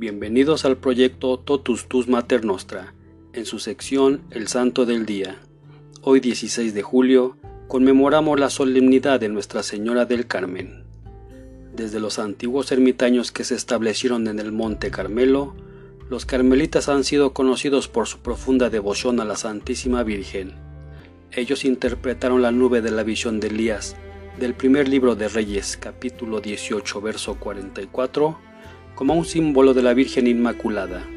Bienvenidos 0.00 0.64
al 0.64 0.78
proyecto 0.78 1.38
Totus 1.38 1.86
Tus 1.86 2.08
Mater 2.08 2.42
Nostra, 2.42 2.94
en 3.34 3.44
su 3.44 3.58
sección 3.58 4.22
El 4.30 4.48
Santo 4.48 4.86
del 4.86 5.04
Día. 5.04 5.36
Hoy 6.00 6.20
16 6.20 6.72
de 6.72 6.80
julio 6.80 7.36
conmemoramos 7.68 8.40
la 8.40 8.48
solemnidad 8.48 9.20
de 9.20 9.28
Nuestra 9.28 9.62
Señora 9.62 10.06
del 10.06 10.26
Carmen. 10.26 10.84
Desde 11.76 12.00
los 12.00 12.18
antiguos 12.18 12.72
ermitaños 12.72 13.30
que 13.30 13.44
se 13.44 13.54
establecieron 13.54 14.26
en 14.26 14.38
el 14.38 14.52
Monte 14.52 14.90
Carmelo, 14.90 15.54
los 16.08 16.24
carmelitas 16.24 16.88
han 16.88 17.04
sido 17.04 17.34
conocidos 17.34 17.88
por 17.88 18.06
su 18.06 18.20
profunda 18.20 18.70
devoción 18.70 19.20
a 19.20 19.26
la 19.26 19.36
Santísima 19.36 20.02
Virgen. 20.02 20.54
Ellos 21.30 21.66
interpretaron 21.66 22.40
la 22.40 22.52
nube 22.52 22.80
de 22.80 22.90
la 22.90 23.02
visión 23.02 23.38
de 23.38 23.48
Elías 23.48 23.96
del 24.38 24.54
primer 24.54 24.88
libro 24.88 25.14
de 25.14 25.28
Reyes, 25.28 25.76
capítulo 25.76 26.40
18, 26.40 27.02
verso 27.02 27.34
44, 27.34 28.49
como 29.00 29.14
un 29.14 29.24
símbolo 29.24 29.72
de 29.72 29.82
la 29.82 29.94
Virgen 29.94 30.26
Inmaculada. 30.26 31.08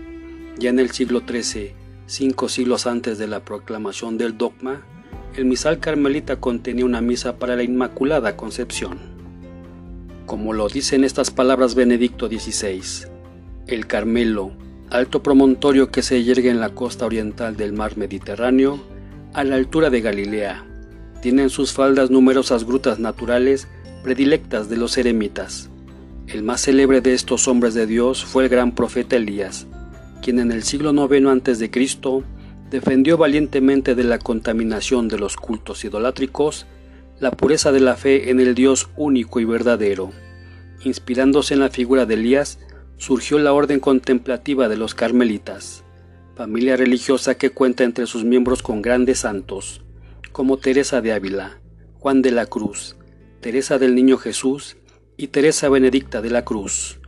Ya 0.57 0.69
en 0.69 0.79
el 0.79 0.91
siglo 0.91 1.21
XIII, 1.27 1.73
cinco 2.05 2.47
siglos 2.47 2.87
antes 2.87 3.17
de 3.17 3.27
la 3.27 3.43
proclamación 3.43 4.17
del 4.17 4.37
dogma, 4.37 4.85
el 5.35 5.43
misal 5.43 5.79
carmelita 5.79 6.37
contenía 6.39 6.85
una 6.85 7.01
misa 7.01 7.39
para 7.39 7.57
la 7.57 7.63
Inmaculada 7.63 8.37
Concepción. 8.37 8.99
Como 10.25 10.53
lo 10.53 10.69
dicen 10.69 11.03
estas 11.03 11.29
palabras 11.29 11.75
Benedicto 11.75 12.29
XVI, 12.29 13.09
el 13.67 13.85
Carmelo, 13.85 14.53
alto 14.89 15.21
promontorio 15.21 15.91
que 15.91 16.03
se 16.03 16.23
yergue 16.23 16.51
en 16.51 16.61
la 16.61 16.69
costa 16.69 17.05
oriental 17.05 17.57
del 17.57 17.73
mar 17.73 17.97
Mediterráneo, 17.97 18.81
a 19.33 19.43
la 19.43 19.57
altura 19.57 19.89
de 19.89 19.99
Galilea, 19.99 20.65
tiene 21.21 21.41
en 21.41 21.49
sus 21.49 21.73
faldas 21.73 22.09
numerosas 22.09 22.63
grutas 22.63 22.99
naturales 22.99 23.67
predilectas 24.03 24.69
de 24.69 24.77
los 24.77 24.97
eremitas. 24.97 25.69
El 26.33 26.41
más 26.41 26.61
célebre 26.61 26.99
de 26.99 27.13
estos 27.13 27.47
hombres 27.47 27.75
de 27.75 27.85
Dios 27.85 28.25
fue 28.25 28.45
el 28.45 28.49
gran 28.49 28.73
profeta 28.73 29.17
Elías, 29.17 29.67
quien 30.23 30.39
en 30.39 30.51
el 30.51 30.63
siglo 30.63 30.91
IX 30.91 31.27
a.C. 31.27 31.69
defendió 32.71 33.17
valientemente 33.17 33.93
de 33.93 34.03
la 34.03 34.17
contaminación 34.17 35.07
de 35.09 35.19
los 35.19 35.35
cultos 35.35 35.85
idolátricos 35.85 36.65
la 37.19 37.29
pureza 37.29 37.71
de 37.71 37.81
la 37.81 37.95
fe 37.95 38.31
en 38.31 38.39
el 38.39 38.55
Dios 38.55 38.89
único 38.97 39.41
y 39.41 39.45
verdadero. 39.45 40.09
Inspirándose 40.83 41.53
en 41.53 41.59
la 41.59 41.69
figura 41.69 42.07
de 42.07 42.15
Elías, 42.15 42.57
surgió 42.97 43.37
la 43.37 43.53
orden 43.53 43.79
contemplativa 43.79 44.67
de 44.69 44.77
los 44.77 44.95
carmelitas, 44.95 45.83
familia 46.35 46.75
religiosa 46.75 47.35
que 47.35 47.51
cuenta 47.51 47.83
entre 47.83 48.07
sus 48.07 48.23
miembros 48.23 48.63
con 48.63 48.81
grandes 48.81 49.19
santos, 49.19 49.83
como 50.31 50.57
Teresa 50.57 50.99
de 50.99 51.13
Ávila, 51.13 51.59
Juan 51.99 52.23
de 52.23 52.31
la 52.31 52.47
Cruz, 52.47 52.95
Teresa 53.39 53.77
del 53.77 53.93
Niño 53.93 54.17
Jesús 54.17 54.77
y 55.15 55.27
Teresa 55.27 55.69
Benedicta 55.69 56.21
de 56.21 56.31
la 56.31 56.43
Cruz. 56.43 56.99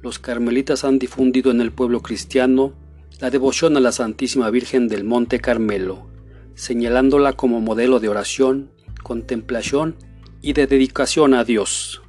Los 0.00 0.18
carmelitas 0.18 0.84
han 0.84 0.98
difundido 0.98 1.50
en 1.50 1.60
el 1.60 1.70
pueblo 1.70 2.00
cristiano 2.00 2.72
la 3.20 3.30
devoción 3.30 3.76
a 3.76 3.80
la 3.80 3.92
Santísima 3.92 4.48
Virgen 4.50 4.88
del 4.88 5.04
Monte 5.04 5.38
Carmelo, 5.38 6.06
señalándola 6.54 7.34
como 7.34 7.60
modelo 7.60 8.00
de 8.00 8.08
oración, 8.08 8.70
contemplación 9.02 9.96
y 10.40 10.54
de 10.54 10.66
dedicación 10.66 11.34
a 11.34 11.44
Dios. 11.44 12.02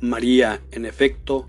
María, 0.00 0.60
en 0.72 0.86
efecto, 0.86 1.46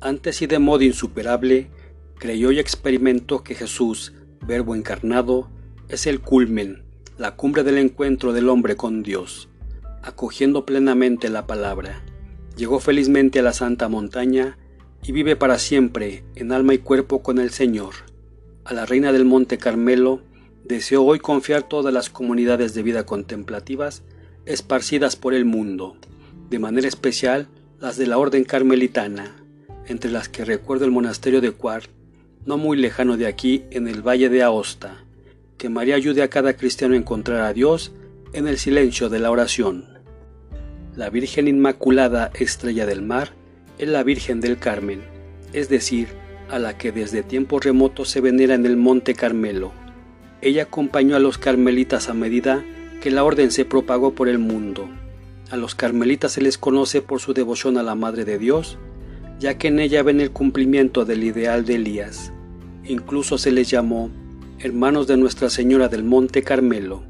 antes 0.00 0.40
y 0.42 0.46
de 0.46 0.58
modo 0.58 0.82
insuperable, 0.82 1.70
creyó 2.18 2.50
y 2.52 2.58
experimentó 2.58 3.44
que 3.44 3.54
Jesús, 3.54 4.14
Verbo 4.46 4.74
encarnado, 4.74 5.50
es 5.88 6.06
el 6.06 6.20
culmen, 6.20 6.84
la 7.18 7.36
cumbre 7.36 7.62
del 7.62 7.78
encuentro 7.78 8.32
del 8.32 8.48
hombre 8.48 8.76
con 8.76 9.02
Dios, 9.02 9.48
acogiendo 10.02 10.66
plenamente 10.66 11.28
la 11.28 11.46
palabra 11.46 12.02
Llegó 12.56 12.78
felizmente 12.78 13.40
a 13.40 13.42
la 13.42 13.52
santa 13.52 13.88
montaña 13.88 14.58
y 15.02 15.12
vive 15.12 15.36
para 15.36 15.58
siempre 15.58 16.24
en 16.34 16.52
alma 16.52 16.74
y 16.74 16.78
cuerpo 16.78 17.22
con 17.22 17.38
el 17.38 17.50
Señor. 17.50 17.94
A 18.64 18.72
la 18.74 18.86
reina 18.86 19.12
del 19.12 19.24
Monte 19.24 19.58
Carmelo 19.58 20.22
deseo 20.64 21.02
hoy 21.02 21.18
confiar 21.18 21.68
todas 21.68 21.92
las 21.92 22.10
comunidades 22.10 22.74
de 22.74 22.82
vida 22.82 23.04
contemplativas 23.04 24.02
esparcidas 24.46 25.16
por 25.16 25.34
el 25.34 25.44
mundo, 25.44 25.96
de 26.48 26.58
manera 26.58 26.88
especial 26.88 27.48
las 27.80 27.96
de 27.96 28.06
la 28.06 28.18
Orden 28.18 28.44
Carmelitana, 28.44 29.36
entre 29.86 30.10
las 30.10 30.28
que 30.28 30.44
recuerdo 30.44 30.84
el 30.84 30.90
monasterio 30.90 31.40
de 31.40 31.50
Cuart, 31.50 31.90
no 32.46 32.56
muy 32.56 32.76
lejano 32.76 33.16
de 33.16 33.26
aquí, 33.26 33.64
en 33.70 33.88
el 33.88 34.06
valle 34.06 34.28
de 34.28 34.42
Aosta. 34.42 35.04
Que 35.58 35.68
María 35.68 35.96
ayude 35.96 36.22
a 36.22 36.28
cada 36.28 36.56
cristiano 36.56 36.94
a 36.94 36.98
encontrar 36.98 37.40
a 37.40 37.52
Dios 37.52 37.92
en 38.32 38.48
el 38.48 38.58
silencio 38.58 39.08
de 39.08 39.18
la 39.18 39.30
oración. 39.30 39.93
La 40.96 41.10
Virgen 41.10 41.48
Inmaculada 41.48 42.30
Estrella 42.38 42.86
del 42.86 43.02
Mar 43.02 43.30
es 43.78 43.88
la 43.88 44.04
Virgen 44.04 44.40
del 44.40 44.58
Carmen, 44.58 45.02
es 45.52 45.68
decir, 45.68 46.06
a 46.48 46.60
la 46.60 46.78
que 46.78 46.92
desde 46.92 47.24
tiempos 47.24 47.64
remotos 47.64 48.08
se 48.08 48.20
venera 48.20 48.54
en 48.54 48.64
el 48.64 48.76
Monte 48.76 49.14
Carmelo. 49.14 49.72
Ella 50.40 50.62
acompañó 50.62 51.16
a 51.16 51.18
los 51.18 51.36
carmelitas 51.36 52.08
a 52.08 52.14
medida 52.14 52.64
que 53.00 53.10
la 53.10 53.24
orden 53.24 53.50
se 53.50 53.64
propagó 53.64 54.14
por 54.14 54.28
el 54.28 54.38
mundo. 54.38 54.88
A 55.50 55.56
los 55.56 55.74
carmelitas 55.74 56.30
se 56.30 56.42
les 56.42 56.58
conoce 56.58 57.02
por 57.02 57.18
su 57.18 57.34
devoción 57.34 57.76
a 57.76 57.82
la 57.82 57.96
Madre 57.96 58.24
de 58.24 58.38
Dios, 58.38 58.78
ya 59.40 59.58
que 59.58 59.68
en 59.68 59.80
ella 59.80 60.04
ven 60.04 60.20
el 60.20 60.30
cumplimiento 60.30 61.04
del 61.04 61.24
ideal 61.24 61.64
de 61.64 61.74
Elías. 61.74 62.32
Incluso 62.84 63.36
se 63.36 63.50
les 63.50 63.68
llamó 63.68 64.12
hermanos 64.60 65.08
de 65.08 65.16
Nuestra 65.16 65.50
Señora 65.50 65.88
del 65.88 66.04
Monte 66.04 66.44
Carmelo. 66.44 67.02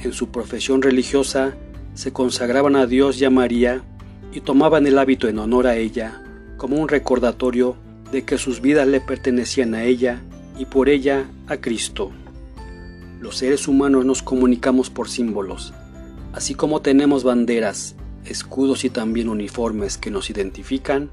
En 0.00 0.12
su 0.12 0.32
profesión 0.32 0.82
religiosa 0.82 1.54
se 1.94 2.12
consagraban 2.12 2.76
a 2.76 2.86
Dios 2.86 3.20
y 3.20 3.24
a 3.24 3.30
María 3.30 3.82
y 4.32 4.40
tomaban 4.40 4.86
el 4.86 4.98
hábito 4.98 5.28
en 5.28 5.38
honor 5.38 5.66
a 5.66 5.76
ella 5.76 6.22
como 6.56 6.76
un 6.76 6.88
recordatorio 6.88 7.76
de 8.12 8.24
que 8.24 8.38
sus 8.38 8.60
vidas 8.60 8.86
le 8.86 9.00
pertenecían 9.00 9.74
a 9.74 9.84
ella 9.84 10.22
y 10.58 10.66
por 10.66 10.88
ella 10.88 11.30
a 11.46 11.56
Cristo. 11.56 12.10
Los 13.20 13.36
seres 13.36 13.68
humanos 13.68 14.04
nos 14.04 14.22
comunicamos 14.22 14.90
por 14.90 15.08
símbolos, 15.08 15.72
así 16.32 16.54
como 16.54 16.82
tenemos 16.82 17.24
banderas, 17.24 17.96
escudos 18.24 18.84
y 18.84 18.90
también 18.90 19.28
uniformes 19.28 19.96
que 19.98 20.10
nos 20.10 20.30
identifican, 20.30 21.10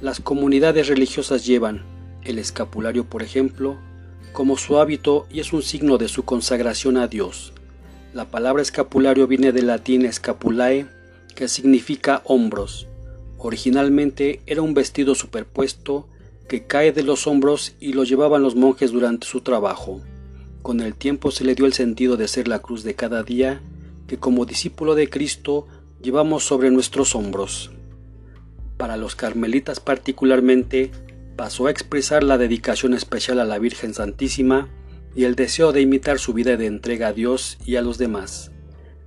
las 0.00 0.20
comunidades 0.20 0.88
religiosas 0.88 1.46
llevan 1.46 1.82
el 2.24 2.38
escapulario, 2.38 3.04
por 3.04 3.22
ejemplo, 3.22 3.78
como 4.32 4.56
su 4.56 4.78
hábito 4.78 5.26
y 5.30 5.40
es 5.40 5.52
un 5.52 5.62
signo 5.62 5.96
de 5.96 6.08
su 6.08 6.24
consagración 6.24 6.96
a 6.96 7.06
Dios. 7.06 7.53
La 8.14 8.26
palabra 8.26 8.62
escapulario 8.62 9.26
viene 9.26 9.50
del 9.50 9.66
latín 9.66 10.10
scapulae, 10.12 10.86
que 11.34 11.48
significa 11.48 12.22
hombros. 12.24 12.86
Originalmente 13.38 14.40
era 14.46 14.62
un 14.62 14.72
vestido 14.72 15.16
superpuesto 15.16 16.06
que 16.46 16.64
cae 16.64 16.92
de 16.92 17.02
los 17.02 17.26
hombros 17.26 17.74
y 17.80 17.92
lo 17.92 18.04
llevaban 18.04 18.40
los 18.40 18.54
monjes 18.54 18.92
durante 18.92 19.26
su 19.26 19.40
trabajo. 19.40 20.00
Con 20.62 20.78
el 20.78 20.94
tiempo 20.94 21.32
se 21.32 21.42
le 21.42 21.56
dio 21.56 21.66
el 21.66 21.72
sentido 21.72 22.16
de 22.16 22.28
ser 22.28 22.46
la 22.46 22.60
cruz 22.60 22.84
de 22.84 22.94
cada 22.94 23.24
día 23.24 23.60
que 24.06 24.16
como 24.16 24.46
discípulo 24.46 24.94
de 24.94 25.10
Cristo 25.10 25.66
llevamos 26.00 26.44
sobre 26.44 26.70
nuestros 26.70 27.16
hombros. 27.16 27.72
Para 28.76 28.96
los 28.96 29.16
carmelitas 29.16 29.80
particularmente 29.80 30.92
pasó 31.34 31.66
a 31.66 31.72
expresar 31.72 32.22
la 32.22 32.38
dedicación 32.38 32.94
especial 32.94 33.40
a 33.40 33.44
la 33.44 33.58
Virgen 33.58 33.92
Santísima 33.92 34.68
y 35.14 35.24
el 35.24 35.34
deseo 35.34 35.72
de 35.72 35.80
imitar 35.80 36.18
su 36.18 36.32
vida 36.32 36.56
de 36.56 36.66
entrega 36.66 37.08
a 37.08 37.12
Dios 37.12 37.58
y 37.64 37.76
a 37.76 37.82
los 37.82 37.98
demás. 37.98 38.50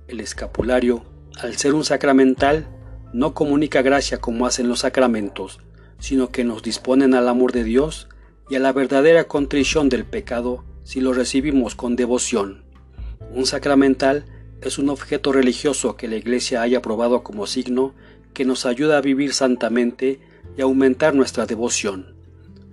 El 0.06 0.20
escapulario, 0.20 1.04
al 1.40 1.56
ser 1.56 1.74
un 1.74 1.84
sacramental, 1.84 2.68
no 3.12 3.34
comunica 3.34 3.82
gracia 3.82 4.18
como 4.18 4.46
hacen 4.46 4.68
los 4.68 4.80
sacramentos, 4.80 5.60
sino 5.98 6.30
que 6.30 6.44
nos 6.44 6.62
disponen 6.62 7.14
al 7.14 7.28
amor 7.28 7.52
de 7.52 7.64
Dios 7.64 8.08
y 8.48 8.56
a 8.56 8.60
la 8.60 8.72
verdadera 8.72 9.24
contrición 9.24 9.88
del 9.88 10.04
pecado 10.04 10.64
si 10.82 11.00
lo 11.00 11.12
recibimos 11.12 11.74
con 11.74 11.96
devoción. 11.96 12.64
Un 13.34 13.46
sacramental 13.46 14.24
es 14.62 14.78
un 14.78 14.88
objeto 14.88 15.32
religioso 15.32 15.96
que 15.96 16.08
la 16.08 16.16
Iglesia 16.16 16.62
haya 16.62 16.78
aprobado 16.78 17.22
como 17.22 17.46
signo 17.46 17.94
que 18.32 18.44
nos 18.44 18.66
ayuda 18.66 18.98
a 18.98 19.02
vivir 19.02 19.34
santamente 19.34 20.20
y 20.56 20.62
aumentar 20.62 21.14
nuestra 21.14 21.46
devoción. 21.46 22.14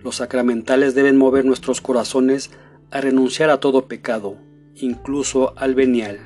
Los 0.03 0.17
sacramentales 0.17 0.95
deben 0.95 1.17
mover 1.17 1.45
nuestros 1.45 1.81
corazones 1.81 2.51
a 2.95 3.01
renunciar 3.01 3.49
a 3.49 3.59
todo 3.59 3.89
pecado, 3.89 4.37
incluso 4.73 5.53
al 5.57 5.75
venial. 5.75 6.17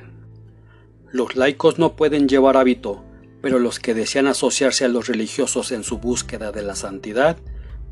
Los 1.10 1.34
laicos 1.34 1.80
no 1.80 1.96
pueden 1.96 2.28
llevar 2.28 2.56
hábito, 2.56 3.02
pero 3.42 3.58
los 3.58 3.80
que 3.80 3.92
desean 3.92 4.28
asociarse 4.28 4.84
a 4.84 4.88
los 4.88 5.08
religiosos 5.08 5.72
en 5.72 5.82
su 5.82 5.98
búsqueda 5.98 6.52
de 6.52 6.62
la 6.62 6.76
santidad 6.76 7.38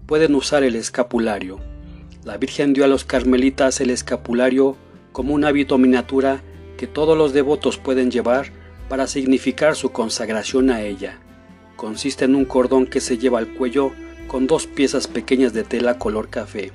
pueden 0.06 0.36
usar 0.36 0.62
el 0.62 0.76
escapulario. 0.76 1.58
La 2.22 2.36
Virgen 2.36 2.72
dio 2.72 2.84
a 2.84 2.86
los 2.86 3.02
carmelitas 3.02 3.80
el 3.80 3.90
escapulario 3.90 4.76
como 5.10 5.34
un 5.34 5.44
hábito 5.44 5.76
miniatura 5.76 6.40
que 6.76 6.86
todos 6.86 7.18
los 7.18 7.32
devotos 7.32 7.78
pueden 7.78 8.12
llevar 8.12 8.52
para 8.88 9.08
significar 9.08 9.74
su 9.74 9.90
consagración 9.90 10.70
a 10.70 10.82
ella. 10.82 11.18
Consiste 11.74 12.26
en 12.26 12.36
un 12.36 12.44
cordón 12.44 12.86
que 12.86 13.00
se 13.00 13.18
lleva 13.18 13.40
al 13.40 13.54
cuello 13.54 13.90
con 14.28 14.46
dos 14.46 14.68
piezas 14.68 15.08
pequeñas 15.08 15.52
de 15.52 15.64
tela 15.64 15.98
color 15.98 16.28
café, 16.28 16.70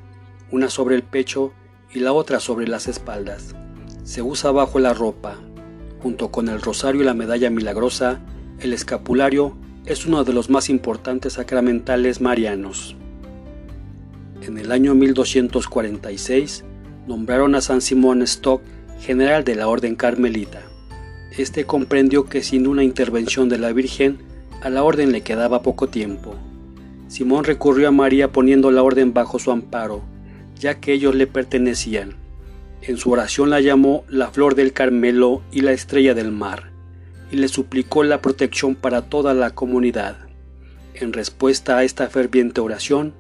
una 0.52 0.70
sobre 0.70 0.98
el 0.98 1.04
pecho 1.04 1.54
y 1.94 2.00
la 2.00 2.14
otra 2.14 2.40
sobre 2.40 2.68
las 2.68 2.88
espaldas. 2.88 3.56
Se 4.04 4.22
usa 4.22 4.52
bajo 4.52 4.80
la 4.80 4.94
ropa. 4.94 5.38
Junto 6.02 6.32
con 6.32 6.50
el 6.50 6.62
rosario 6.62 7.02
y 7.02 7.06
la 7.06 7.14
medalla 7.14 7.50
milagrosa, 7.50 8.20
el 8.60 8.74
escapulario 8.74 9.56
es 9.86 10.06
uno 10.06 10.24
de 10.24 10.34
los 10.34 10.50
más 10.50 10.70
importantes 10.70 11.34
sacramentales 11.34 12.20
marianos. 12.22 12.96
En 14.42 14.58
el 14.58 14.72
año 14.72 14.96
1246 14.96 16.66
nombraron 17.08 17.56
a 17.56 17.62
San 17.62 17.82
Simón 17.82 18.22
Stock 18.24 18.62
general 19.00 19.44
de 19.44 19.56
la 19.56 19.68
Orden 19.68 19.96
Carmelita. 19.96 20.62
Este 21.38 21.66
comprendió 21.66 22.26
que 22.26 22.44
sin 22.44 22.68
una 22.68 22.84
intervención 22.84 23.50
de 23.50 23.58
la 23.58 23.74
Virgen, 23.74 24.20
a 24.62 24.70
la 24.70 24.84
orden 24.84 25.12
le 25.12 25.22
quedaba 25.22 25.62
poco 25.62 25.88
tiempo. 25.88 26.36
Simón 27.08 27.44
recurrió 27.44 27.90
a 27.90 27.92
María 27.92 28.32
poniendo 28.32 28.72
la 28.72 28.84
orden 28.84 29.14
bajo 29.14 29.40
su 29.40 29.52
amparo, 29.52 30.02
ya 30.60 30.80
que 30.80 30.94
ellos 30.94 31.16
le 31.16 31.28
pertenecían. 31.28 32.16
En 32.82 32.98
su 32.98 33.12
oración 33.12 33.50
la 33.50 33.62
llamó 33.62 34.04
la 34.10 34.32
flor 34.32 34.56
del 34.56 34.74
Carmelo 34.74 35.42
y 35.52 35.62
la 35.62 35.72
estrella 35.72 36.14
del 36.14 36.32
mar, 36.32 36.72
y 37.32 37.38
le 37.38 37.48
suplicó 37.48 38.04
la 38.04 38.22
protección 38.22 38.76
para 38.76 39.04
toda 39.04 39.34
la 39.34 39.52
comunidad. 39.52 40.28
En 40.94 41.14
respuesta 41.14 41.78
a 41.78 41.84
esta 41.84 42.08
ferviente 42.10 42.62
oración, 42.62 43.14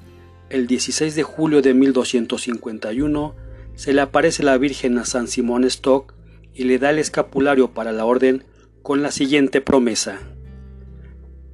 el 0.49 0.67
16 0.67 1.15
de 1.15 1.23
julio 1.23 1.61
de 1.61 1.73
1251 1.73 3.35
se 3.75 3.93
le 3.93 4.01
aparece 4.01 4.43
la 4.43 4.57
Virgen 4.57 4.97
a 4.97 5.05
San 5.05 5.27
Simón 5.27 5.63
Stock 5.63 6.13
y 6.53 6.65
le 6.65 6.77
da 6.77 6.91
el 6.91 6.99
escapulario 6.99 7.73
para 7.73 7.91
la 7.91 8.05
orden 8.05 8.43
con 8.83 9.01
la 9.01 9.11
siguiente 9.11 9.61
promesa. 9.61 10.19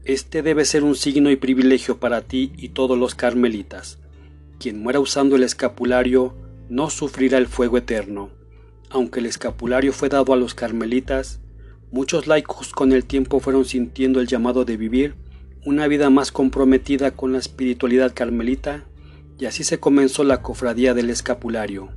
Este 0.04 0.42
debe 0.42 0.66
ser 0.66 0.84
un 0.84 0.96
signo 0.96 1.30
y 1.30 1.36
privilegio 1.36 2.00
para 2.00 2.22
ti 2.22 2.52
y 2.58 2.70
todos 2.70 2.98
los 2.98 3.16
carmelitas. 3.16 4.00
Quien 4.60 4.84
muera 4.84 5.00
usando 5.00 5.38
el 5.38 5.44
escapulario 5.44 6.36
no 6.68 6.90
sufrirá 6.90 7.38
el 7.38 7.48
fuego 7.48 7.78
eterno. 7.78 8.32
Aunque 8.90 9.22
el 9.22 9.26
escapulario 9.26 9.94
fue 9.94 10.10
dado 10.10 10.34
a 10.34 10.36
los 10.36 10.54
carmelitas, 10.54 11.40
muchos 11.92 12.28
laicos 12.28 12.74
con 12.74 12.92
el 12.92 13.06
tiempo 13.06 13.40
fueron 13.40 13.64
sintiendo 13.64 14.20
el 14.20 14.28
llamado 14.28 14.66
de 14.66 14.76
vivir 14.76 15.16
una 15.66 15.88
vida 15.88 16.10
más 16.10 16.32
comprometida 16.32 17.12
con 17.12 17.32
la 17.32 17.40
espiritualidad 17.40 18.14
carmelita 18.14 18.86
y 19.38 19.46
así 19.46 19.64
se 19.64 19.80
comenzó 19.80 20.24
la 20.24 20.42
cofradía 20.42 20.94
del 20.94 21.10
escapulario, 21.10 21.90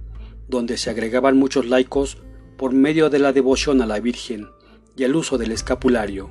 donde 0.48 0.76
se 0.76 0.90
agregaban 0.90 1.36
muchos 1.36 1.66
laicos 1.66 2.18
por 2.56 2.72
medio 2.72 3.10
de 3.10 3.18
la 3.18 3.32
devoción 3.32 3.82
a 3.82 3.86
la 3.86 3.98
Virgen 3.98 4.48
y 4.96 5.02
el 5.02 5.16
uso 5.16 5.38
del 5.38 5.50
escapulario. 5.50 6.30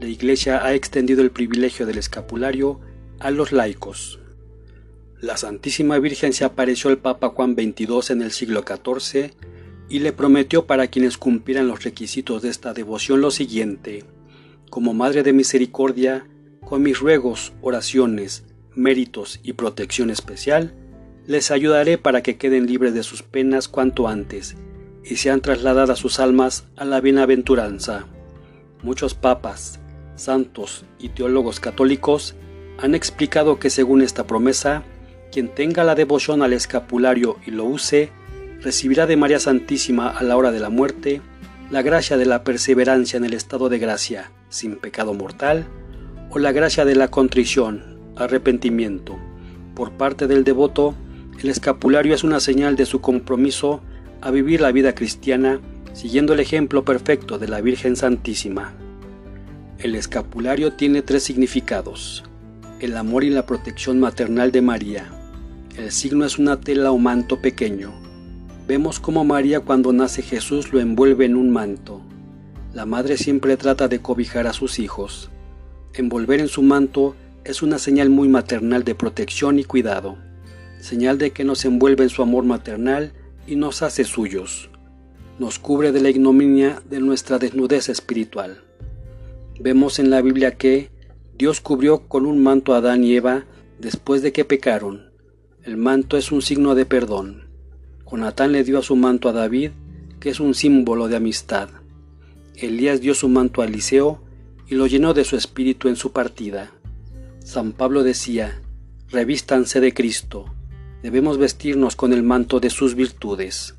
La 0.00 0.08
Iglesia 0.08 0.64
ha 0.64 0.74
extendido 0.74 1.22
el 1.22 1.30
privilegio 1.30 1.86
del 1.86 1.98
escapulario 1.98 2.80
a 3.20 3.30
los 3.30 3.52
laicos. 3.52 4.20
La 5.24 5.38
Santísima 5.38 5.98
Virgen 6.00 6.34
se 6.34 6.44
apareció 6.44 6.90
al 6.90 6.98
Papa 6.98 7.30
Juan 7.30 7.54
XXII 7.54 8.12
en 8.12 8.20
el 8.20 8.30
siglo 8.30 8.62
XIV 8.62 9.30
y 9.88 10.00
le 10.00 10.12
prometió 10.12 10.66
para 10.66 10.88
quienes 10.88 11.16
cumplieran 11.16 11.66
los 11.66 11.82
requisitos 11.82 12.42
de 12.42 12.50
esta 12.50 12.74
devoción 12.74 13.22
lo 13.22 13.30
siguiente. 13.30 14.04
Como 14.68 14.92
Madre 14.92 15.22
de 15.22 15.32
Misericordia, 15.32 16.26
con 16.60 16.82
mis 16.82 17.00
ruegos, 17.00 17.54
oraciones, 17.62 18.44
méritos 18.74 19.40
y 19.42 19.54
protección 19.54 20.10
especial, 20.10 20.74
les 21.26 21.50
ayudaré 21.50 21.96
para 21.96 22.22
que 22.22 22.36
queden 22.36 22.66
libres 22.66 22.92
de 22.92 23.02
sus 23.02 23.22
penas 23.22 23.66
cuanto 23.66 24.08
antes 24.08 24.56
y 25.06 25.16
sean 25.16 25.40
trasladadas 25.40 25.98
sus 25.98 26.20
almas 26.20 26.66
a 26.76 26.84
la 26.84 27.00
bienaventuranza. 27.00 28.04
Muchos 28.82 29.14
papas, 29.14 29.80
santos 30.16 30.84
y 30.98 31.08
teólogos 31.08 31.60
católicos 31.60 32.34
han 32.76 32.94
explicado 32.94 33.58
que 33.58 33.70
según 33.70 34.02
esta 34.02 34.26
promesa, 34.26 34.84
quien 35.34 35.48
tenga 35.48 35.82
la 35.82 35.96
devoción 35.96 36.42
al 36.42 36.52
escapulario 36.52 37.38
y 37.44 37.50
lo 37.50 37.64
use, 37.64 38.10
recibirá 38.60 39.04
de 39.08 39.16
María 39.16 39.40
Santísima 39.40 40.08
a 40.08 40.22
la 40.22 40.36
hora 40.36 40.52
de 40.52 40.60
la 40.60 40.70
muerte 40.70 41.22
la 41.72 41.82
gracia 41.82 42.16
de 42.16 42.24
la 42.24 42.44
perseverancia 42.44 43.16
en 43.16 43.24
el 43.24 43.34
estado 43.34 43.68
de 43.68 43.80
gracia, 43.80 44.30
sin 44.48 44.76
pecado 44.76 45.12
mortal, 45.12 45.66
o 46.30 46.38
la 46.38 46.52
gracia 46.52 46.84
de 46.84 46.94
la 46.94 47.08
contrición, 47.08 47.98
arrepentimiento. 48.14 49.18
Por 49.74 49.90
parte 49.94 50.28
del 50.28 50.44
devoto, 50.44 50.94
el 51.42 51.48
escapulario 51.48 52.14
es 52.14 52.22
una 52.22 52.38
señal 52.38 52.76
de 52.76 52.86
su 52.86 53.00
compromiso 53.00 53.80
a 54.20 54.30
vivir 54.30 54.60
la 54.60 54.70
vida 54.70 54.94
cristiana 54.94 55.60
siguiendo 55.94 56.34
el 56.34 56.38
ejemplo 56.38 56.84
perfecto 56.84 57.40
de 57.40 57.48
la 57.48 57.60
Virgen 57.60 57.96
Santísima. 57.96 58.72
El 59.80 59.96
escapulario 59.96 60.74
tiene 60.74 61.02
tres 61.02 61.24
significados. 61.24 62.22
El 62.78 62.96
amor 62.96 63.24
y 63.24 63.30
la 63.30 63.46
protección 63.46 63.98
maternal 63.98 64.52
de 64.52 64.62
María. 64.62 65.13
El 65.76 65.90
signo 65.90 66.24
es 66.24 66.38
una 66.38 66.60
tela 66.60 66.92
o 66.92 66.98
manto 66.98 67.40
pequeño. 67.42 67.92
Vemos 68.68 69.00
cómo 69.00 69.24
María 69.24 69.58
cuando 69.58 69.92
nace 69.92 70.22
Jesús 70.22 70.72
lo 70.72 70.78
envuelve 70.78 71.24
en 71.24 71.34
un 71.34 71.50
manto. 71.50 72.00
La 72.72 72.86
madre 72.86 73.16
siempre 73.16 73.56
trata 73.56 73.88
de 73.88 74.00
cobijar 74.00 74.46
a 74.46 74.52
sus 74.52 74.78
hijos. 74.78 75.30
Envolver 75.92 76.38
en 76.38 76.46
su 76.46 76.62
manto 76.62 77.16
es 77.42 77.60
una 77.60 77.80
señal 77.80 78.08
muy 78.08 78.28
maternal 78.28 78.84
de 78.84 78.94
protección 78.94 79.58
y 79.58 79.64
cuidado, 79.64 80.16
señal 80.78 81.18
de 81.18 81.32
que 81.32 81.42
nos 81.42 81.64
envuelve 81.64 82.04
en 82.04 82.10
su 82.10 82.22
amor 82.22 82.44
maternal 82.44 83.12
y 83.48 83.56
nos 83.56 83.82
hace 83.82 84.04
suyos. 84.04 84.70
Nos 85.40 85.58
cubre 85.58 85.90
de 85.90 86.00
la 86.00 86.10
ignominia 86.10 86.82
de 86.88 87.00
nuestra 87.00 87.40
desnudez 87.40 87.88
espiritual. 87.88 88.62
Vemos 89.58 89.98
en 89.98 90.10
la 90.10 90.22
Biblia 90.22 90.52
que 90.52 90.90
Dios 91.36 91.60
cubrió 91.60 92.06
con 92.06 92.26
un 92.26 92.40
manto 92.44 92.74
a 92.74 92.78
Adán 92.78 93.02
y 93.02 93.16
Eva 93.16 93.44
después 93.80 94.22
de 94.22 94.32
que 94.32 94.44
pecaron. 94.44 95.13
El 95.64 95.78
manto 95.78 96.18
es 96.18 96.30
un 96.30 96.42
signo 96.42 96.74
de 96.74 96.84
perdón. 96.84 97.44
Jonatán 98.06 98.52
le 98.52 98.64
dio 98.64 98.78
a 98.78 98.82
su 98.82 98.96
manto 98.96 99.30
a 99.30 99.32
David, 99.32 99.70
que 100.20 100.28
es 100.28 100.38
un 100.38 100.52
símbolo 100.54 101.08
de 101.08 101.16
amistad. 101.16 101.70
Elías 102.54 103.00
dio 103.00 103.14
su 103.14 103.30
manto 103.30 103.62
a 103.62 103.64
Eliseo 103.64 104.22
y 104.68 104.74
lo 104.74 104.86
llenó 104.86 105.14
de 105.14 105.24
su 105.24 105.36
espíritu 105.36 105.88
en 105.88 105.96
su 105.96 106.12
partida. 106.12 106.74
San 107.42 107.72
Pablo 107.72 108.02
decía, 108.02 108.60
revístanse 109.08 109.80
de 109.80 109.94
Cristo, 109.94 110.54
debemos 111.02 111.38
vestirnos 111.38 111.96
con 111.96 112.12
el 112.12 112.22
manto 112.22 112.60
de 112.60 112.68
sus 112.68 112.94
virtudes. 112.94 113.74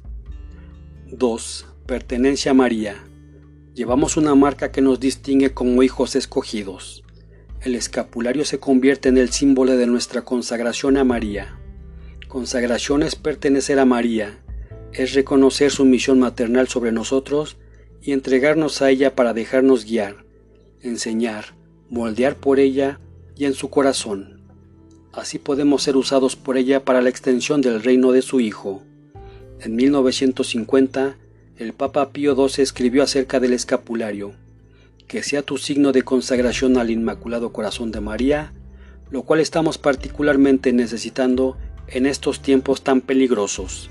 2. 1.11 1.67
Pertenencia 1.85 2.49
a 2.49 2.55
María. 2.55 2.95
Llevamos 3.75 4.17
una 4.17 4.33
marca 4.33 4.71
que 4.71 4.81
nos 4.81 4.99
distingue 4.99 5.53
como 5.53 5.83
hijos 5.83 6.15
escogidos. 6.15 7.03
El 7.61 7.75
escapulario 7.75 8.43
se 8.43 8.59
convierte 8.59 9.09
en 9.09 9.19
el 9.19 9.29
símbolo 9.29 9.77
de 9.77 9.85
nuestra 9.85 10.23
consagración 10.23 10.97
a 10.97 11.03
María. 11.03 11.59
Consagración 12.35 13.01
es 13.01 13.15
pertenecer 13.15 13.79
a 13.79 13.85
María, 13.85 14.39
es 14.91 15.13
reconocer 15.13 15.71
su 15.71 15.85
misión 15.85 16.19
maternal 16.19 16.67
sobre 16.67 16.91
nosotros 16.91 17.55
y 18.01 18.11
entregarnos 18.11 18.81
a 18.81 18.89
ella 18.89 19.15
para 19.15 19.33
dejarnos 19.33 19.85
guiar, 19.85 20.25
enseñar, 20.81 21.55
moldear 21.89 22.35
por 22.35 22.59
ella 22.59 22.99
y 23.37 23.45
en 23.45 23.53
su 23.53 23.69
corazón. 23.69 24.41
Así 25.13 25.39
podemos 25.39 25.83
ser 25.83 25.95
usados 25.95 26.35
por 26.35 26.57
ella 26.57 26.83
para 26.83 27.01
la 27.01 27.07
extensión 27.07 27.61
del 27.61 27.81
reino 27.81 28.11
de 28.11 28.21
su 28.21 28.41
Hijo. 28.41 28.83
En 29.61 29.77
1950, 29.77 31.15
el 31.55 31.71
Papa 31.71 32.09
Pío 32.09 32.35
XII 32.35 32.63
escribió 32.63 33.03
acerca 33.03 33.39
del 33.39 33.53
escapulario, 33.53 34.33
que 35.07 35.23
sea 35.23 35.41
tu 35.41 35.57
signo 35.57 35.93
de 35.93 36.01
consagración 36.01 36.75
al 36.75 36.91
Inmaculado 36.91 37.53
Corazón 37.53 37.93
de 37.93 38.01
María, 38.01 38.51
lo 39.09 39.21
cual 39.23 39.39
estamos 39.39 39.77
particularmente 39.77 40.73
necesitando 40.73 41.55
en 41.87 42.05
estos 42.05 42.41
tiempos 42.41 42.83
tan 42.83 43.01
peligrosos. 43.01 43.89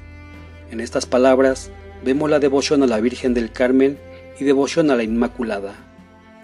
En 0.71 0.81
estas 0.81 1.07
palabras 1.07 1.71
vemos 2.05 2.31
la 2.31 2.41
devoción 2.41 2.83
a 2.83 2.87
la 2.87 3.01
Virgen 3.01 3.35
del 3.35 3.53
Carmen 3.53 3.99
y 4.39 4.45
devoción 4.45 4.91
a 4.91 4.97
la 4.97 5.03
Inmaculada. 5.03 5.75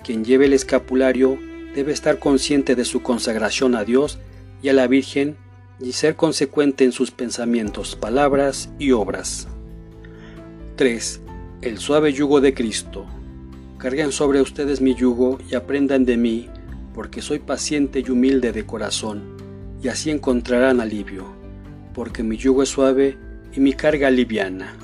Quien 0.05 0.25
lleve 0.25 0.47
el 0.47 0.53
escapulario 0.53 1.39
debe 1.75 1.93
estar 1.93 2.19
consciente 2.19 2.75
de 2.75 2.85
su 2.85 3.03
consagración 3.03 3.75
a 3.75 3.85
Dios 3.85 4.19
y 4.63 4.69
a 4.69 4.73
la 4.73 4.87
Virgen 4.87 5.37
y 5.81 5.93
ser 5.93 6.17
consecuente 6.17 6.85
en 6.85 6.93
sus 6.93 7.11
pensamientos, 7.11 7.97
palabras 7.97 8.71
y 8.79 8.93
obras. 8.93 9.49
3. 10.77 11.21
El 11.63 11.79
suave 11.79 12.13
yugo 12.13 12.41
de 12.41 12.55
Cristo. 12.55 13.07
Carguen 13.79 14.13
sobre 14.13 14.41
ustedes 14.41 14.81
mi 14.81 14.95
yugo 14.95 15.39
y 15.51 15.55
aprendan 15.55 16.05
de 16.05 16.17
mí, 16.17 16.49
porque 16.95 17.23
soy 17.23 17.39
paciente 17.39 18.05
y 18.07 18.11
humilde 18.11 18.53
de 18.53 18.67
corazón, 18.67 19.37
y 19.83 19.89
así 19.89 20.11
encontrarán 20.11 20.81
alivio, 20.81 21.40
porque 22.01 22.23
mi 22.23 22.39
yugo 22.39 22.63
es 22.63 22.71
suave 22.71 23.19
y 23.55 23.61
mi 23.61 23.75
carga 23.75 24.11
liviana. 24.11 24.75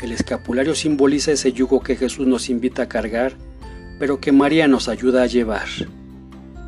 El 0.00 0.12
escapulario 0.12 0.76
simboliza 0.76 1.32
ese 1.32 1.52
yugo 1.52 1.80
que 1.80 1.96
Jesús 1.96 2.24
nos 2.24 2.50
invita 2.50 2.82
a 2.82 2.88
cargar, 2.88 3.32
pero 3.98 4.20
que 4.20 4.30
María 4.30 4.68
nos 4.68 4.86
ayuda 4.88 5.24
a 5.24 5.26
llevar. 5.26 5.66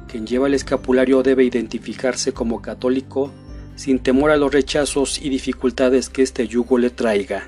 Quien 0.08 0.26
lleva 0.26 0.48
el 0.48 0.54
escapulario 0.54 1.22
debe 1.22 1.44
identificarse 1.44 2.32
como 2.32 2.60
católico 2.60 3.30
sin 3.76 4.00
temor 4.00 4.32
a 4.32 4.36
los 4.36 4.52
rechazos 4.52 5.22
y 5.22 5.28
dificultades 5.28 6.08
que 6.08 6.22
este 6.22 6.48
yugo 6.48 6.76
le 6.76 6.90
traiga. 6.90 7.46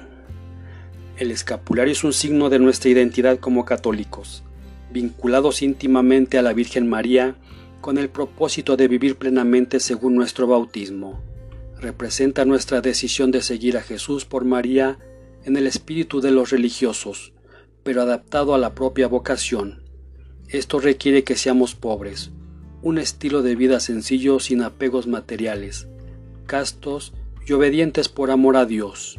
El 1.17 1.33
escapulario 1.33 1.91
es 1.91 2.05
un 2.05 2.13
signo 2.13 2.49
de 2.49 2.61
nuestra 2.61 2.91
identidad 2.91 3.41
como 3.41 3.65
católicos, 3.65 4.45
vinculados 4.93 5.63
íntimamente 5.63 6.39
a 6.39 6.43
la 6.43 6.53
Virgen 6.53 6.89
María 6.89 7.35
con 7.81 7.99
el 7.99 8.09
propósito 8.09 8.77
de 8.77 8.87
vivir 8.87 9.17
plenamente 9.17 9.81
según 9.81 10.15
nuestro 10.15 10.47
bautismo. 10.47 11.34
Representa 11.81 12.45
nuestra 12.45 12.81
decisión 12.81 13.31
de 13.31 13.43
seguir 13.43 13.77
a 13.77 13.83
Jesús 13.83 14.25
por 14.25 14.45
María 14.45 14.99
en 15.45 15.57
el 15.57 15.67
espíritu 15.67 16.21
de 16.21 16.31
los 16.31 16.51
religiosos, 16.51 17.33
pero 17.83 18.03
adaptado 18.03 18.55
a 18.55 18.59
la 18.59 18.75
propia 18.75 19.07
vocación. 19.07 19.83
Esto 20.49 20.79
requiere 20.79 21.25
que 21.25 21.37
seamos 21.37 21.75
pobres, 21.75 22.31
un 22.83 22.99
estilo 22.99 23.43
de 23.43 23.57
vida 23.57 23.81
sencillo 23.81 24.41
sin 24.41 24.63
apegos 24.63 25.07
materiales, 25.07 25.89
castos 26.47 27.13
y 27.47 27.53
obedientes 27.53 28.09
por 28.09 28.31
amor 28.31 28.57
a 28.57 28.67
Dios. 28.67 29.19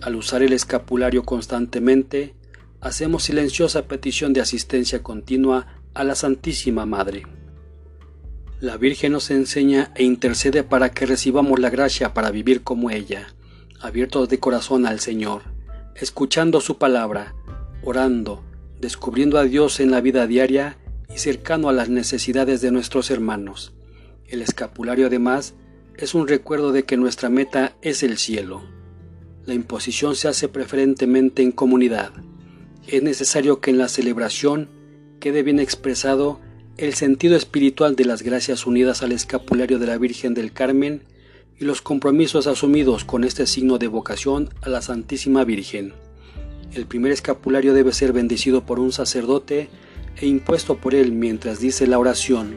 Al 0.00 0.16
usar 0.16 0.42
el 0.42 0.52
escapulario 0.52 1.22
constantemente, 1.22 2.34
hacemos 2.80 3.24
silenciosa 3.24 3.86
petición 3.86 4.32
de 4.32 4.40
asistencia 4.40 5.02
continua 5.02 5.80
a 5.94 6.04
la 6.04 6.14
Santísima 6.14 6.86
Madre. 6.86 7.22
La 8.62 8.76
Virgen 8.76 9.10
nos 9.10 9.32
enseña 9.32 9.90
e 9.96 10.04
intercede 10.04 10.62
para 10.62 10.92
que 10.92 11.04
recibamos 11.04 11.58
la 11.58 11.68
gracia 11.68 12.14
para 12.14 12.30
vivir 12.30 12.62
como 12.62 12.90
ella, 12.90 13.34
abiertos 13.80 14.28
de 14.28 14.38
corazón 14.38 14.86
al 14.86 15.00
Señor, 15.00 15.42
escuchando 15.96 16.60
su 16.60 16.78
palabra, 16.78 17.34
orando, 17.82 18.44
descubriendo 18.80 19.36
a 19.38 19.42
Dios 19.42 19.80
en 19.80 19.90
la 19.90 20.00
vida 20.00 20.28
diaria 20.28 20.78
y 21.12 21.18
cercano 21.18 21.68
a 21.68 21.72
las 21.72 21.88
necesidades 21.88 22.60
de 22.60 22.70
nuestros 22.70 23.10
hermanos. 23.10 23.72
El 24.28 24.42
escapulario 24.42 25.08
además 25.08 25.54
es 25.96 26.14
un 26.14 26.28
recuerdo 26.28 26.70
de 26.70 26.84
que 26.84 26.96
nuestra 26.96 27.30
meta 27.30 27.74
es 27.82 28.04
el 28.04 28.16
cielo. 28.16 28.62
La 29.44 29.54
imposición 29.54 30.14
se 30.14 30.28
hace 30.28 30.46
preferentemente 30.46 31.42
en 31.42 31.50
comunidad. 31.50 32.12
Es 32.86 33.02
necesario 33.02 33.60
que 33.60 33.72
en 33.72 33.78
la 33.78 33.88
celebración 33.88 34.68
quede 35.18 35.42
bien 35.42 35.58
expresado 35.58 36.38
el 36.78 36.94
sentido 36.94 37.36
espiritual 37.36 37.96
de 37.96 38.06
las 38.06 38.22
gracias 38.22 38.66
unidas 38.66 39.02
al 39.02 39.12
escapulario 39.12 39.78
de 39.78 39.86
la 39.86 39.98
Virgen 39.98 40.32
del 40.32 40.52
Carmen 40.52 41.02
y 41.58 41.64
los 41.64 41.82
compromisos 41.82 42.46
asumidos 42.46 43.04
con 43.04 43.24
este 43.24 43.46
signo 43.46 43.76
de 43.76 43.88
vocación 43.88 44.48
a 44.62 44.70
la 44.70 44.80
Santísima 44.80 45.44
Virgen. 45.44 45.92
El 46.72 46.86
primer 46.86 47.12
escapulario 47.12 47.74
debe 47.74 47.92
ser 47.92 48.14
bendecido 48.14 48.64
por 48.64 48.80
un 48.80 48.90
sacerdote 48.90 49.68
e 50.16 50.26
impuesto 50.26 50.78
por 50.78 50.94
él 50.94 51.12
mientras 51.12 51.60
dice 51.60 51.86
la 51.86 51.98
oración. 51.98 52.56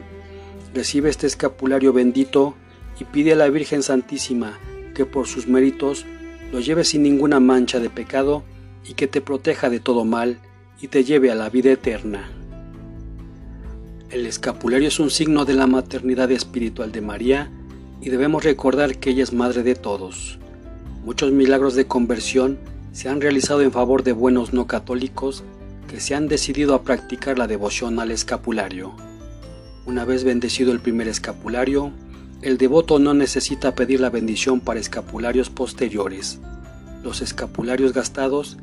Recibe 0.74 1.10
este 1.10 1.26
escapulario 1.26 1.92
bendito 1.92 2.54
y 2.98 3.04
pide 3.04 3.32
a 3.32 3.36
la 3.36 3.50
Virgen 3.50 3.82
Santísima 3.82 4.58
que 4.94 5.04
por 5.04 5.26
sus 5.26 5.46
méritos 5.46 6.06
lo 6.52 6.60
lleve 6.60 6.84
sin 6.84 7.02
ninguna 7.02 7.38
mancha 7.38 7.80
de 7.80 7.90
pecado 7.90 8.44
y 8.88 8.94
que 8.94 9.08
te 9.08 9.20
proteja 9.20 9.68
de 9.68 9.80
todo 9.80 10.06
mal 10.06 10.38
y 10.80 10.88
te 10.88 11.04
lleve 11.04 11.30
a 11.30 11.34
la 11.34 11.50
vida 11.50 11.70
eterna. 11.70 12.30
El 14.08 14.24
escapulario 14.24 14.86
es 14.86 15.00
un 15.00 15.10
signo 15.10 15.44
de 15.44 15.54
la 15.54 15.66
maternidad 15.66 16.30
espiritual 16.30 16.92
de 16.92 17.00
María 17.00 17.50
y 18.00 18.10
debemos 18.10 18.44
recordar 18.44 18.98
que 18.98 19.10
ella 19.10 19.24
es 19.24 19.32
madre 19.32 19.64
de 19.64 19.74
todos. 19.74 20.38
Muchos 21.04 21.32
milagros 21.32 21.74
de 21.74 21.88
conversión 21.88 22.56
se 22.92 23.08
han 23.08 23.20
realizado 23.20 23.62
en 23.62 23.72
favor 23.72 24.04
de 24.04 24.12
buenos 24.12 24.52
no 24.52 24.68
católicos 24.68 25.42
que 25.88 25.98
se 25.98 26.14
han 26.14 26.28
decidido 26.28 26.76
a 26.76 26.82
practicar 26.82 27.36
la 27.36 27.48
devoción 27.48 27.98
al 27.98 28.12
escapulario. 28.12 28.94
Una 29.86 30.04
vez 30.04 30.22
bendecido 30.22 30.70
el 30.70 30.78
primer 30.78 31.08
escapulario, 31.08 31.90
el 32.42 32.58
devoto 32.58 33.00
no 33.00 33.12
necesita 33.12 33.74
pedir 33.74 33.98
la 33.98 34.10
bendición 34.10 34.60
para 34.60 34.78
escapularios 34.78 35.50
posteriores. 35.50 36.38
Los 37.02 37.22
escapularios 37.22 37.92
gastados, 37.92 38.56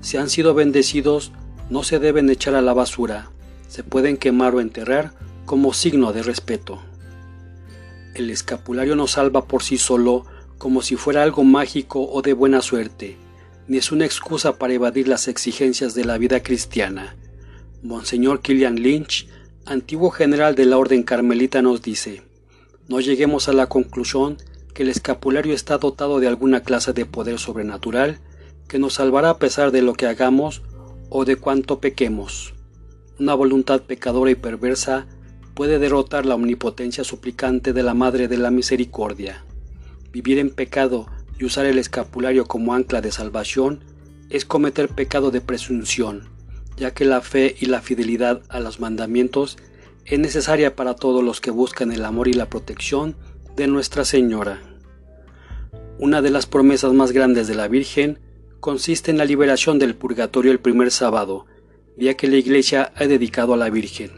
si 0.00 0.18
han 0.18 0.30
sido 0.30 0.54
bendecidos, 0.54 1.32
no 1.68 1.82
se 1.82 1.98
deben 1.98 2.30
echar 2.30 2.54
a 2.54 2.62
la 2.62 2.74
basura, 2.74 3.30
se 3.74 3.82
pueden 3.82 4.18
quemar 4.18 4.54
o 4.54 4.60
enterrar 4.60 5.10
como 5.46 5.72
signo 5.72 6.12
de 6.12 6.22
respeto. 6.22 6.80
El 8.14 8.30
escapulario 8.30 8.94
no 8.94 9.08
salva 9.08 9.46
por 9.46 9.64
sí 9.64 9.78
solo 9.78 10.26
como 10.58 10.80
si 10.80 10.94
fuera 10.94 11.24
algo 11.24 11.42
mágico 11.42 12.08
o 12.08 12.22
de 12.22 12.34
buena 12.34 12.62
suerte, 12.62 13.16
ni 13.66 13.78
es 13.78 13.90
una 13.90 14.04
excusa 14.04 14.58
para 14.58 14.74
evadir 14.74 15.08
las 15.08 15.26
exigencias 15.26 15.92
de 15.96 16.04
la 16.04 16.18
vida 16.18 16.40
cristiana. 16.40 17.16
Monseñor 17.82 18.42
Killian 18.42 18.76
Lynch, 18.76 19.26
antiguo 19.66 20.12
general 20.12 20.54
de 20.54 20.66
la 20.66 20.78
Orden 20.78 21.02
Carmelita, 21.02 21.60
nos 21.60 21.82
dice, 21.82 22.22
no 22.86 23.00
lleguemos 23.00 23.48
a 23.48 23.52
la 23.54 23.66
conclusión 23.66 24.36
que 24.72 24.84
el 24.84 24.88
escapulario 24.88 25.52
está 25.52 25.78
dotado 25.78 26.20
de 26.20 26.28
alguna 26.28 26.60
clase 26.60 26.92
de 26.92 27.06
poder 27.06 27.40
sobrenatural 27.40 28.20
que 28.68 28.78
nos 28.78 28.94
salvará 28.94 29.30
a 29.30 29.38
pesar 29.38 29.72
de 29.72 29.82
lo 29.82 29.94
que 29.94 30.06
hagamos 30.06 30.62
o 31.10 31.24
de 31.24 31.34
cuanto 31.34 31.80
pequemos. 31.80 32.54
Una 33.18 33.34
voluntad 33.34 33.82
pecadora 33.82 34.32
y 34.32 34.34
perversa 34.34 35.06
puede 35.54 35.78
derrotar 35.78 36.26
la 36.26 36.34
omnipotencia 36.34 37.04
suplicante 37.04 37.72
de 37.72 37.84
la 37.84 37.94
Madre 37.94 38.26
de 38.26 38.38
la 38.38 38.50
Misericordia. 38.50 39.44
Vivir 40.10 40.40
en 40.40 40.50
pecado 40.50 41.06
y 41.38 41.44
usar 41.44 41.66
el 41.66 41.78
escapulario 41.78 42.46
como 42.46 42.74
ancla 42.74 43.00
de 43.00 43.12
salvación 43.12 43.84
es 44.30 44.44
cometer 44.44 44.88
pecado 44.88 45.30
de 45.30 45.40
presunción, 45.40 46.28
ya 46.76 46.92
que 46.92 47.04
la 47.04 47.20
fe 47.20 47.54
y 47.60 47.66
la 47.66 47.82
fidelidad 47.82 48.42
a 48.48 48.58
los 48.58 48.80
mandamientos 48.80 49.58
es 50.06 50.18
necesaria 50.18 50.74
para 50.74 50.94
todos 50.94 51.22
los 51.22 51.40
que 51.40 51.52
buscan 51.52 51.92
el 51.92 52.04
amor 52.04 52.26
y 52.26 52.32
la 52.32 52.50
protección 52.50 53.14
de 53.54 53.68
Nuestra 53.68 54.04
Señora. 54.04 54.60
Una 56.00 56.20
de 56.20 56.30
las 56.30 56.46
promesas 56.46 56.92
más 56.92 57.12
grandes 57.12 57.46
de 57.46 57.54
la 57.54 57.68
Virgen 57.68 58.18
consiste 58.58 59.12
en 59.12 59.18
la 59.18 59.24
liberación 59.24 59.78
del 59.78 59.94
purgatorio 59.94 60.50
el 60.50 60.58
primer 60.58 60.90
sábado, 60.90 61.46
día 61.96 62.14
que 62.14 62.28
la 62.28 62.36
Iglesia 62.36 62.92
ha 62.96 63.06
dedicado 63.06 63.54
a 63.54 63.56
la 63.56 63.70
Virgen, 63.70 64.10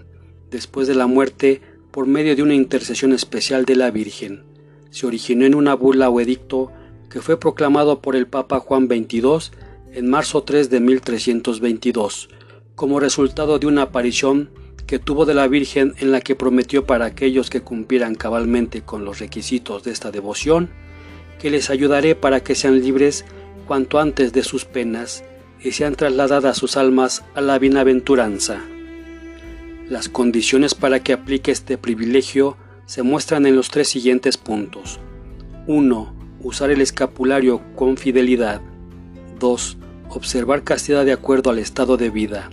después 0.51 0.89
de 0.89 0.95
la 0.95 1.07
muerte 1.07 1.61
por 1.91 2.07
medio 2.07 2.35
de 2.35 2.43
una 2.43 2.55
intercesión 2.55 3.13
especial 3.13 3.65
de 3.65 3.77
la 3.77 3.91
Virgen. 3.91 4.45
Se 4.91 5.07
originó 5.07 5.45
en 5.45 5.55
una 5.55 5.75
burla 5.75 6.09
o 6.09 6.21
edicto 6.21 6.73
que 7.11 7.21
fue 7.21 7.39
proclamado 7.39 8.01
por 8.01 8.17
el 8.17 8.27
Papa 8.27 8.61
Juan 8.61 8.87
XXII 8.87 9.51
en 9.93 10.09
marzo 10.09 10.43
3 10.43 10.71
de 10.71 10.81
1322, 10.81 12.29
como 12.75 13.01
resultado 13.01 13.59
de 13.59 13.67
una 13.67 13.83
aparición 13.83 14.51
que 14.87 14.99
tuvo 14.99 15.27
de 15.27 15.35
la 15.35 15.49
Virgen 15.49 15.95
en 15.99 16.13
la 16.13 16.21
que 16.21 16.37
prometió 16.37 16.87
para 16.87 17.07
aquellos 17.07 17.51
que 17.51 17.61
cumplieran 17.63 18.15
cabalmente 18.15 18.83
con 18.83 19.05
los 19.05 19.19
requisitos 19.19 19.83
de 19.83 19.91
esta 19.91 20.11
devoción, 20.11 20.71
que 21.39 21.51
les 21.51 21.71
ayudaré 21.71 22.15
para 22.15 22.43
que 22.43 22.55
sean 22.55 22.81
libres 22.81 23.25
cuanto 23.67 23.99
antes 23.99 24.33
de 24.33 24.45
sus 24.45 24.65
penas 24.65 25.25
y 25.63 25.73
sean 25.73 25.95
trasladadas 25.95 26.57
sus 26.57 26.77
almas 26.77 27.25
a 27.35 27.41
la 27.41 27.59
bienaventuranza. 27.59 28.61
Las 29.89 30.09
condiciones 30.09 30.75
para 30.75 31.01
que 31.01 31.13
aplique 31.13 31.51
este 31.51 31.79
privilegio 31.79 32.57
se 32.87 33.03
muestran 33.03 33.47
en 33.47 33.57
los 33.57 33.71
tres 33.71 33.89
siguientes 33.89 34.37
puntos. 34.37 35.01
1 35.67 36.17
usar 36.47 36.71
el 36.71 36.81
escapulario 36.81 37.61
con 37.75 37.97
fidelidad. 37.97 38.61
2. 39.41 39.79
Observar 40.11 40.63
castidad 40.63 41.05
de 41.05 41.13
acuerdo 41.13 41.51
al 41.51 41.59
estado 41.59 41.97
de 41.97 42.11
vida. 42.11 42.51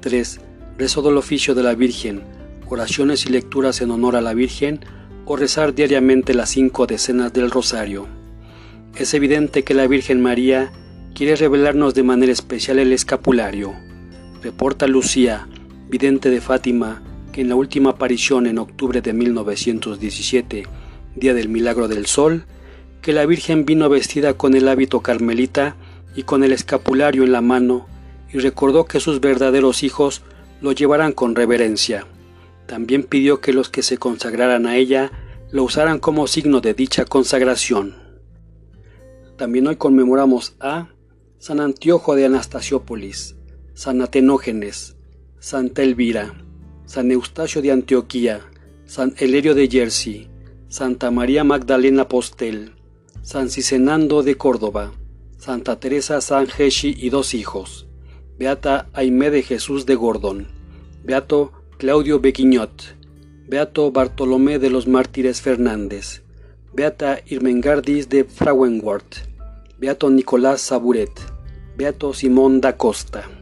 3. 0.00 0.40
Rezo 0.76 1.02
del 1.02 1.16
oficio 1.16 1.54
de 1.54 1.62
la 1.62 1.74
Virgen, 1.74 2.22
oraciones 2.68 3.26
y 3.26 3.30
lecturas 3.30 3.80
en 3.80 3.90
honor 3.90 4.16
a 4.16 4.20
la 4.20 4.34
Virgen 4.34 4.80
o 5.24 5.36
rezar 5.36 5.74
diariamente 5.74 6.34
las 6.34 6.50
cinco 6.50 6.86
decenas 6.86 7.32
del 7.32 7.50
rosario. 7.50 8.06
Es 8.94 9.14
evidente 9.14 9.64
que 9.64 9.74
la 9.74 9.86
Virgen 9.86 10.20
María 10.20 10.72
quiere 11.14 11.36
revelarnos 11.36 11.94
de 11.94 12.02
manera 12.02 12.32
especial 12.32 12.78
el 12.78 12.92
escapulario. 12.92 13.74
Reporta 14.42 14.86
Lucía, 14.86 15.48
vidente 15.88 16.30
de 16.30 16.40
Fátima, 16.40 17.02
que 17.32 17.42
en 17.42 17.48
la 17.48 17.56
última 17.56 17.90
aparición 17.90 18.46
en 18.46 18.58
octubre 18.58 19.00
de 19.00 19.12
1917, 19.12 20.66
día 21.16 21.34
del 21.34 21.48
milagro 21.48 21.88
del 21.88 22.06
sol, 22.06 22.44
que 23.02 23.12
la 23.12 23.26
Virgen 23.26 23.64
vino 23.64 23.88
vestida 23.88 24.34
con 24.34 24.54
el 24.54 24.68
hábito 24.68 25.00
carmelita 25.00 25.76
y 26.14 26.22
con 26.22 26.44
el 26.44 26.52
escapulario 26.52 27.24
en 27.24 27.32
la 27.32 27.40
mano, 27.40 27.86
y 28.32 28.38
recordó 28.38 28.84
que 28.84 29.00
sus 29.00 29.20
verdaderos 29.20 29.82
hijos 29.82 30.22
lo 30.60 30.72
llevaran 30.72 31.12
con 31.12 31.34
reverencia. 31.34 32.06
También 32.66 33.02
pidió 33.02 33.40
que 33.40 33.52
los 33.52 33.68
que 33.68 33.82
se 33.82 33.98
consagraran 33.98 34.66
a 34.66 34.76
ella 34.76 35.10
lo 35.50 35.64
usaran 35.64 35.98
como 35.98 36.26
signo 36.26 36.60
de 36.60 36.74
dicha 36.74 37.04
consagración. 37.04 37.96
También 39.36 39.66
hoy 39.66 39.76
conmemoramos 39.76 40.54
a 40.60 40.88
San 41.40 41.58
Antiojo 41.58 42.16
de 42.16 42.26
Anastasiópolis, 42.26 43.34
San 43.72 44.02
Atenógenes, 44.02 44.96
Santa 45.38 45.82
Elvira, 45.82 46.34
San 46.84 47.10
Eustacio 47.10 47.62
de 47.62 47.72
Antioquía, 47.72 48.42
San 48.84 49.14
Elerio 49.16 49.54
de 49.54 49.66
Jersey, 49.66 50.28
Santa 50.68 51.10
María 51.10 51.42
Magdalena 51.42 52.08
Postel, 52.08 52.74
San 53.22 53.48
Cisenando 53.48 54.22
de 54.22 54.36
Córdoba, 54.36 54.92
Santa 55.38 55.80
Teresa 55.80 56.20
San 56.20 56.46
Sangeshi 56.46 56.94
y 56.94 57.08
dos 57.08 57.32
hijos, 57.32 57.88
Beata 58.38 58.90
Aimé 58.92 59.30
de 59.30 59.42
Jesús 59.42 59.86
de 59.86 59.94
Gordon, 59.94 60.46
Beato 61.04 61.52
Claudio 61.78 62.20
Bequiñot, 62.20 62.96
Beato 63.48 63.90
Bartolomé 63.92 64.58
de 64.58 64.68
los 64.68 64.86
Mártires 64.86 65.40
Fernández, 65.40 66.22
Beata 66.74 67.20
Irmengardis 67.24 68.10
de 68.10 68.24
Frauenwart, 68.24 69.30
Beato 69.78 70.10
Nicolás 70.10 70.60
Saburet, 70.60 71.10
Beato 71.80 72.12
Simón 72.12 72.60
da 72.60 72.76
Costa. 72.76 73.39